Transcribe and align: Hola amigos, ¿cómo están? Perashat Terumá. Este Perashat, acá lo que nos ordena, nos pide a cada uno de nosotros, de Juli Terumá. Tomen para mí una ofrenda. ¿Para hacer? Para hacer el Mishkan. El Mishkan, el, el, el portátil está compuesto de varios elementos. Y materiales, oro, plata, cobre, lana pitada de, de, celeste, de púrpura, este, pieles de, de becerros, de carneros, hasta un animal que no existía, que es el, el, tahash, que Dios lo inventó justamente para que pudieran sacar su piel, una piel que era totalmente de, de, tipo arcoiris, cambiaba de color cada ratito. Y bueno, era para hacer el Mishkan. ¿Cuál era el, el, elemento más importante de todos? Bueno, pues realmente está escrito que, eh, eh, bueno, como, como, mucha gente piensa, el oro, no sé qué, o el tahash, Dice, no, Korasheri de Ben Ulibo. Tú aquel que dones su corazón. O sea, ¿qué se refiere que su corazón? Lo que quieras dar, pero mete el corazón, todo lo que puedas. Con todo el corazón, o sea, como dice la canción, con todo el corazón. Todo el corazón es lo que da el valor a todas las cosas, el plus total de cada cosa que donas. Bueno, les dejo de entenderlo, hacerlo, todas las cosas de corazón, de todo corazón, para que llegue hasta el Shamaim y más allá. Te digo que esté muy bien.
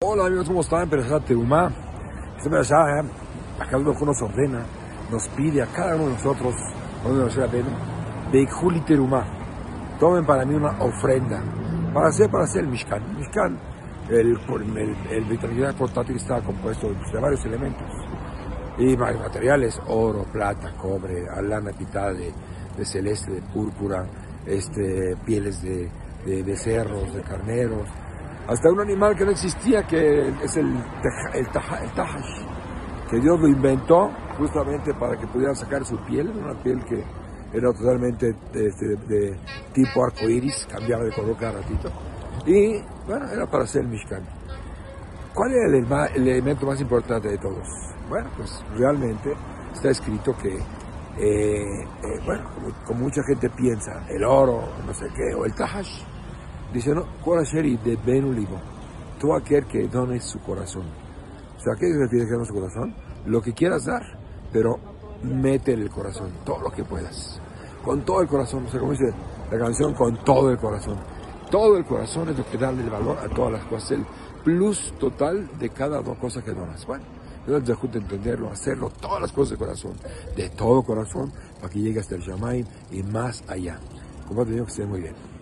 Hola 0.00 0.26
amigos, 0.26 0.46
¿cómo 0.46 0.60
están? 0.60 0.88
Perashat 0.88 1.24
Terumá. 1.24 1.72
Este 2.36 2.48
Perashat, 2.48 3.04
acá 3.58 3.78
lo 3.78 3.96
que 3.96 4.04
nos 4.06 4.22
ordena, 4.22 4.64
nos 5.10 5.28
pide 5.30 5.60
a 5.60 5.66
cada 5.66 5.96
uno 5.96 6.06
de 6.06 6.12
nosotros, 6.12 6.54
de 8.30 8.46
Juli 8.46 8.80
Terumá. 8.82 9.26
Tomen 9.98 10.24
para 10.24 10.44
mí 10.44 10.54
una 10.54 10.70
ofrenda. 10.78 11.42
¿Para 11.92 12.10
hacer? 12.10 12.30
Para 12.30 12.44
hacer 12.44 12.62
el 12.62 12.68
Mishkan. 12.68 13.02
El 13.02 13.16
Mishkan, 13.16 13.58
el, 14.08 14.38
el, 15.10 15.64
el 15.66 15.74
portátil 15.74 16.14
está 16.14 16.40
compuesto 16.42 16.90
de 16.90 17.18
varios 17.18 17.44
elementos. 17.44 17.92
Y 18.78 18.96
materiales, 18.96 19.80
oro, 19.88 20.22
plata, 20.32 20.74
cobre, 20.80 21.26
lana 21.42 21.72
pitada 21.72 22.12
de, 22.12 22.32
de, 22.76 22.84
celeste, 22.84 23.32
de 23.32 23.42
púrpura, 23.42 24.06
este, 24.46 25.16
pieles 25.26 25.60
de, 25.60 25.90
de 26.24 26.42
becerros, 26.44 27.12
de 27.12 27.20
carneros, 27.22 27.88
hasta 28.48 28.70
un 28.70 28.80
animal 28.80 29.14
que 29.14 29.26
no 29.26 29.30
existía, 29.30 29.82
que 29.86 30.28
es 30.42 30.56
el, 30.56 30.74
el, 31.34 31.48
tahash, 31.50 32.42
que 33.10 33.20
Dios 33.20 33.38
lo 33.38 33.46
inventó 33.46 34.10
justamente 34.38 34.94
para 34.94 35.18
que 35.18 35.26
pudieran 35.26 35.54
sacar 35.54 35.84
su 35.84 35.98
piel, 36.06 36.30
una 36.30 36.54
piel 36.62 36.82
que 36.84 37.04
era 37.52 37.70
totalmente 37.74 38.34
de, 38.52 38.70
de, 39.06 39.36
tipo 39.74 40.02
arcoiris, 40.02 40.66
cambiaba 40.70 41.04
de 41.04 41.12
color 41.12 41.36
cada 41.36 41.60
ratito. 41.60 41.90
Y 42.46 42.80
bueno, 43.06 43.28
era 43.30 43.46
para 43.46 43.64
hacer 43.64 43.82
el 43.82 43.88
Mishkan. 43.88 44.26
¿Cuál 45.34 45.52
era 45.52 45.66
el, 45.66 46.16
el, 46.16 46.28
elemento 46.28 46.66
más 46.66 46.80
importante 46.80 47.28
de 47.28 47.36
todos? 47.36 47.68
Bueno, 48.08 48.30
pues 48.34 48.64
realmente 48.78 49.30
está 49.74 49.90
escrito 49.90 50.34
que, 50.38 50.56
eh, 50.56 51.82
eh, 51.82 52.20
bueno, 52.24 52.48
como, 52.54 52.84
como, 52.86 53.00
mucha 53.00 53.22
gente 53.24 53.50
piensa, 53.50 54.06
el 54.08 54.24
oro, 54.24 54.70
no 54.86 54.94
sé 54.94 55.06
qué, 55.14 55.34
o 55.34 55.44
el 55.44 55.54
tahash, 55.54 56.02
Dice, 56.72 56.94
no, 56.94 57.04
Korasheri 57.24 57.76
de 57.78 57.96
Ben 57.96 58.24
Ulibo. 58.24 58.58
Tú 59.18 59.34
aquel 59.34 59.66
que 59.66 59.88
dones 59.88 60.24
su 60.24 60.38
corazón. 60.40 60.84
O 61.56 61.60
sea, 61.60 61.74
¿qué 61.74 61.90
se 61.90 61.98
refiere 61.98 62.26
que 62.26 62.44
su 62.44 62.54
corazón? 62.54 62.94
Lo 63.26 63.42
que 63.42 63.52
quieras 63.52 63.84
dar, 63.84 64.02
pero 64.52 64.78
mete 65.22 65.72
el 65.72 65.90
corazón, 65.90 66.30
todo 66.44 66.60
lo 66.60 66.70
que 66.70 66.84
puedas. 66.84 67.40
Con 67.84 68.02
todo 68.02 68.20
el 68.20 68.28
corazón, 68.28 68.66
o 68.66 68.70
sea, 68.70 68.78
como 68.78 68.92
dice 68.92 69.12
la 69.50 69.58
canción, 69.58 69.94
con 69.94 70.16
todo 70.24 70.50
el 70.50 70.58
corazón. 70.58 70.96
Todo 71.50 71.76
el 71.78 71.84
corazón 71.84 72.28
es 72.28 72.38
lo 72.38 72.46
que 72.46 72.58
da 72.58 72.70
el 72.70 72.90
valor 72.90 73.16
a 73.18 73.28
todas 73.28 73.52
las 73.52 73.64
cosas, 73.64 73.92
el 73.92 74.06
plus 74.44 74.92
total 74.98 75.48
de 75.58 75.70
cada 75.70 76.02
cosa 76.02 76.42
que 76.42 76.52
donas. 76.52 76.86
Bueno, 76.86 77.04
les 77.46 77.64
dejo 77.64 77.86
de 77.86 77.98
entenderlo, 77.98 78.50
hacerlo, 78.50 78.90
todas 79.00 79.22
las 79.22 79.32
cosas 79.32 79.52
de 79.52 79.56
corazón, 79.56 79.92
de 80.36 80.50
todo 80.50 80.82
corazón, 80.82 81.32
para 81.60 81.72
que 81.72 81.80
llegue 81.80 82.00
hasta 82.00 82.14
el 82.14 82.20
Shamaim 82.20 82.66
y 82.90 83.02
más 83.02 83.42
allá. 83.48 83.78
Te 84.28 84.44
digo 84.44 84.66
que 84.66 84.70
esté 84.70 84.84
muy 84.84 85.00
bien. 85.00 85.37